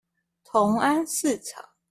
[0.43, 1.63] 同安市場